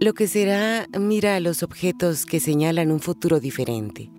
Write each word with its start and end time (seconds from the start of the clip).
Lo 0.00 0.14
que 0.14 0.26
será 0.26 0.86
mira 0.98 1.36
a 1.36 1.40
los 1.40 1.62
objetos 1.62 2.26
que 2.26 2.40
señalan 2.40 2.90
un 2.90 3.00
futuro 3.00 3.38
diferente. 3.38 4.10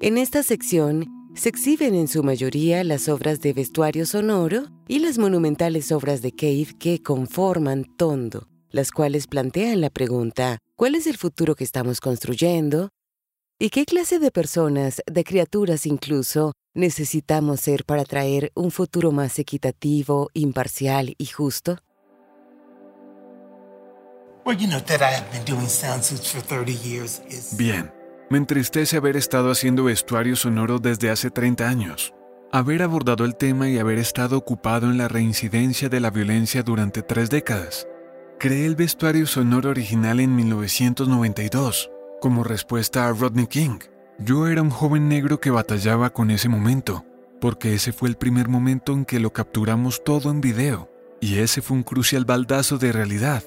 En 0.00 0.18
esta 0.18 0.42
sección 0.42 1.06
se 1.34 1.48
exhiben 1.48 1.94
en 1.94 2.08
su 2.08 2.24
mayoría 2.24 2.82
las 2.82 3.08
obras 3.08 3.40
de 3.40 3.52
vestuario 3.52 4.06
sonoro 4.06 4.64
y 4.88 4.98
las 4.98 5.18
monumentales 5.18 5.92
obras 5.92 6.20
de 6.20 6.32
Cave 6.32 6.74
que 6.78 7.00
conforman 7.00 7.84
Tondo, 7.96 8.48
las 8.70 8.90
cuales 8.90 9.28
plantean 9.28 9.80
la 9.80 9.90
pregunta 9.90 10.58
¿cuál 10.74 10.96
es 10.96 11.06
el 11.06 11.16
futuro 11.16 11.54
que 11.54 11.64
estamos 11.64 12.00
construyendo? 12.00 12.88
¿Y 13.60 13.70
qué 13.70 13.84
clase 13.84 14.18
de 14.18 14.30
personas, 14.30 15.02
de 15.06 15.24
criaturas 15.24 15.86
incluso, 15.86 16.52
necesitamos 16.78 17.60
ser 17.60 17.84
para 17.84 18.04
traer 18.04 18.52
un 18.54 18.70
futuro 18.70 19.10
más 19.10 19.38
equitativo, 19.38 20.30
imparcial 20.32 21.14
y 21.18 21.26
justo? 21.26 21.78
Bien, 27.58 27.92
me 28.30 28.38
entristece 28.38 28.96
haber 28.96 29.16
estado 29.16 29.50
haciendo 29.50 29.84
vestuario 29.84 30.36
sonoro 30.36 30.78
desde 30.78 31.10
hace 31.10 31.30
30 31.30 31.68
años, 31.68 32.14
haber 32.52 32.82
abordado 32.82 33.24
el 33.24 33.36
tema 33.36 33.68
y 33.68 33.78
haber 33.78 33.98
estado 33.98 34.38
ocupado 34.38 34.86
en 34.86 34.96
la 34.96 35.08
reincidencia 35.08 35.88
de 35.88 36.00
la 36.00 36.10
violencia 36.10 36.62
durante 36.62 37.02
tres 37.02 37.28
décadas. 37.28 37.86
Creé 38.38 38.66
el 38.66 38.76
vestuario 38.76 39.26
sonoro 39.26 39.70
original 39.70 40.20
en 40.20 40.34
1992, 40.36 41.90
como 42.20 42.44
respuesta 42.44 43.08
a 43.08 43.12
Rodney 43.12 43.48
King, 43.48 43.80
yo 44.18 44.48
era 44.48 44.62
un 44.62 44.70
joven 44.70 45.08
negro 45.08 45.40
que 45.40 45.50
batallaba 45.50 46.10
con 46.10 46.30
ese 46.30 46.48
momento, 46.48 47.04
porque 47.40 47.74
ese 47.74 47.92
fue 47.92 48.08
el 48.08 48.16
primer 48.16 48.48
momento 48.48 48.92
en 48.92 49.04
que 49.04 49.20
lo 49.20 49.32
capturamos 49.32 50.02
todo 50.02 50.30
en 50.30 50.40
video, 50.40 50.90
y 51.20 51.38
ese 51.38 51.62
fue 51.62 51.76
un 51.76 51.84
crucial 51.84 52.24
baldazo 52.24 52.78
de 52.78 52.92
realidad. 52.92 53.44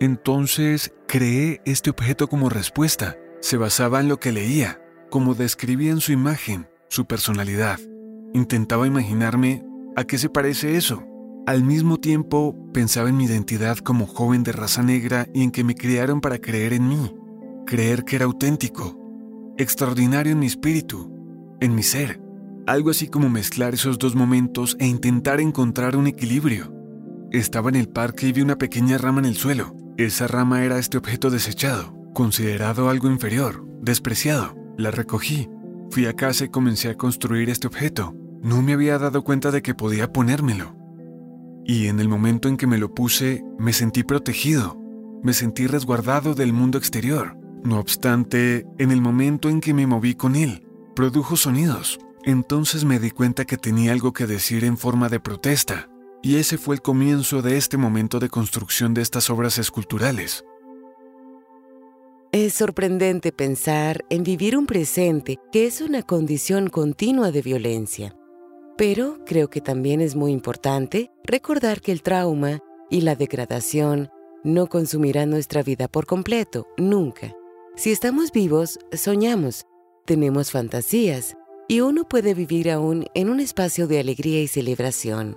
Entonces 0.00 0.92
creé 1.08 1.60
este 1.64 1.90
objeto 1.90 2.28
como 2.28 2.48
respuesta. 2.48 3.16
Se 3.40 3.56
basaba 3.56 4.00
en 4.00 4.08
lo 4.08 4.20
que 4.20 4.32
leía, 4.32 4.80
como 5.10 5.34
describía 5.34 5.90
en 5.90 6.00
su 6.00 6.12
imagen, 6.12 6.68
su 6.88 7.06
personalidad. 7.06 7.80
Intentaba 8.32 8.86
imaginarme 8.86 9.64
a 9.96 10.04
qué 10.04 10.18
se 10.18 10.28
parece 10.28 10.76
eso. 10.76 11.04
Al 11.46 11.62
mismo 11.62 11.98
tiempo 11.98 12.56
pensaba 12.72 13.08
en 13.08 13.16
mi 13.16 13.24
identidad 13.24 13.78
como 13.78 14.06
joven 14.06 14.42
de 14.42 14.52
raza 14.52 14.82
negra 14.82 15.26
y 15.32 15.42
en 15.42 15.50
que 15.50 15.64
me 15.64 15.74
criaron 15.74 16.20
para 16.20 16.38
creer 16.38 16.72
en 16.72 16.88
mí, 16.88 17.14
creer 17.66 18.04
que 18.04 18.16
era 18.16 18.24
auténtico, 18.24 19.05
extraordinario 19.58 20.32
en 20.32 20.38
mi 20.38 20.46
espíritu, 20.46 21.12
en 21.60 21.74
mi 21.74 21.82
ser. 21.82 22.20
Algo 22.66 22.90
así 22.90 23.08
como 23.08 23.28
mezclar 23.28 23.74
esos 23.74 23.98
dos 23.98 24.14
momentos 24.14 24.76
e 24.80 24.86
intentar 24.86 25.40
encontrar 25.40 25.96
un 25.96 26.06
equilibrio. 26.06 26.72
Estaba 27.30 27.68
en 27.68 27.76
el 27.76 27.88
parque 27.88 28.28
y 28.28 28.32
vi 28.32 28.42
una 28.42 28.58
pequeña 28.58 28.98
rama 28.98 29.20
en 29.20 29.26
el 29.26 29.36
suelo. 29.36 29.74
Esa 29.96 30.26
rama 30.26 30.64
era 30.64 30.78
este 30.78 30.98
objeto 30.98 31.30
desechado, 31.30 31.94
considerado 32.12 32.88
algo 32.88 33.08
inferior, 33.08 33.64
despreciado. 33.80 34.56
La 34.76 34.90
recogí. 34.90 35.48
Fui 35.90 36.06
a 36.06 36.12
casa 36.12 36.44
y 36.44 36.48
comencé 36.48 36.90
a 36.90 36.96
construir 36.96 37.48
este 37.48 37.66
objeto. 37.66 38.14
No 38.42 38.62
me 38.62 38.74
había 38.74 38.98
dado 38.98 39.24
cuenta 39.24 39.50
de 39.50 39.62
que 39.62 39.74
podía 39.74 40.12
ponérmelo. 40.12 40.76
Y 41.64 41.86
en 41.86 41.98
el 41.98 42.08
momento 42.08 42.48
en 42.48 42.56
que 42.56 42.66
me 42.66 42.78
lo 42.78 42.94
puse, 42.94 43.42
me 43.58 43.72
sentí 43.72 44.02
protegido. 44.02 44.78
Me 45.22 45.32
sentí 45.32 45.66
resguardado 45.66 46.34
del 46.34 46.52
mundo 46.52 46.78
exterior. 46.78 47.38
No 47.66 47.80
obstante, 47.80 48.64
en 48.78 48.92
el 48.92 49.00
momento 49.00 49.48
en 49.48 49.60
que 49.60 49.74
me 49.74 49.88
moví 49.88 50.14
con 50.14 50.36
él, 50.36 50.64
produjo 50.94 51.36
sonidos. 51.36 51.98
Entonces 52.22 52.84
me 52.84 53.00
di 53.00 53.10
cuenta 53.10 53.44
que 53.44 53.56
tenía 53.56 53.90
algo 53.90 54.12
que 54.12 54.28
decir 54.28 54.62
en 54.62 54.78
forma 54.78 55.08
de 55.08 55.18
protesta, 55.18 55.88
y 56.22 56.36
ese 56.36 56.58
fue 56.58 56.76
el 56.76 56.80
comienzo 56.80 57.42
de 57.42 57.56
este 57.56 57.76
momento 57.76 58.20
de 58.20 58.28
construcción 58.28 58.94
de 58.94 59.02
estas 59.02 59.30
obras 59.30 59.58
esculturales. 59.58 60.44
Es 62.30 62.54
sorprendente 62.54 63.32
pensar 63.32 64.04
en 64.10 64.22
vivir 64.22 64.56
un 64.56 64.66
presente 64.66 65.40
que 65.50 65.66
es 65.66 65.80
una 65.80 66.04
condición 66.04 66.70
continua 66.70 67.32
de 67.32 67.42
violencia. 67.42 68.16
Pero 68.78 69.18
creo 69.26 69.50
que 69.50 69.60
también 69.60 70.00
es 70.00 70.14
muy 70.14 70.30
importante 70.30 71.10
recordar 71.24 71.80
que 71.80 71.90
el 71.90 72.02
trauma 72.02 72.60
y 72.90 73.00
la 73.00 73.16
degradación 73.16 74.08
no 74.44 74.68
consumirán 74.68 75.30
nuestra 75.30 75.64
vida 75.64 75.88
por 75.88 76.06
completo, 76.06 76.68
nunca. 76.76 77.34
Si 77.78 77.92
estamos 77.92 78.32
vivos, 78.32 78.78
soñamos, 78.94 79.66
tenemos 80.06 80.50
fantasías, 80.50 81.36
y 81.68 81.80
uno 81.80 82.08
puede 82.08 82.32
vivir 82.32 82.70
aún 82.70 83.04
en 83.14 83.28
un 83.28 83.38
espacio 83.38 83.86
de 83.86 84.00
alegría 84.00 84.40
y 84.40 84.48
celebración. 84.48 85.36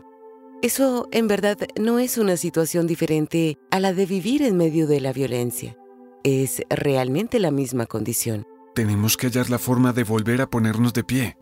Eso, 0.61 1.09
en 1.11 1.27
verdad, 1.27 1.57
no 1.77 1.99
es 1.99 2.17
una 2.17 2.37
situación 2.37 2.87
diferente 2.87 3.57
a 3.71 3.81
la 3.81 3.91
de 3.91 4.05
vivir 4.05 4.41
en 4.41 4.55
medio 4.55 4.87
de 4.87 5.01
la 5.01 5.11
violencia. 5.11 5.75
Es 6.23 6.61
realmente 6.69 7.39
la 7.39 7.51
misma 7.51 7.87
condición. 7.87 8.45
Tenemos 8.73 9.17
que 9.17 9.27
hallar 9.27 9.49
la 9.49 9.59
forma 9.59 9.91
de 9.91 10.05
volver 10.05 10.41
a 10.41 10.49
ponernos 10.49 10.93
de 10.93 11.03
pie. 11.03 11.37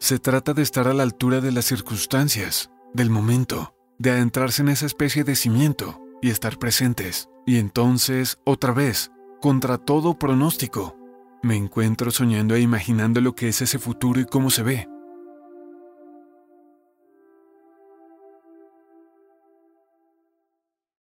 Se 0.00 0.18
trata 0.18 0.52
de 0.52 0.62
estar 0.62 0.88
a 0.88 0.94
la 0.94 1.04
altura 1.04 1.40
de 1.40 1.52
las 1.52 1.66
circunstancias, 1.66 2.72
del 2.92 3.08
momento, 3.08 3.76
de 4.00 4.10
adentrarse 4.10 4.62
en 4.62 4.70
esa 4.70 4.86
especie 4.86 5.22
de 5.22 5.36
cimiento 5.36 6.00
y 6.20 6.30
estar 6.30 6.58
presentes. 6.58 7.28
Y 7.46 7.58
entonces, 7.58 8.38
otra 8.44 8.72
vez, 8.72 9.12
contra 9.40 9.78
todo 9.78 10.14
pronóstico. 10.14 10.96
Me 11.42 11.56
encuentro 11.56 12.10
soñando 12.10 12.54
e 12.54 12.60
imaginando 12.60 13.20
lo 13.20 13.34
que 13.34 13.48
es 13.48 13.60
ese 13.60 13.78
futuro 13.78 14.20
y 14.20 14.24
cómo 14.24 14.50
se 14.50 14.62
ve. 14.62 14.88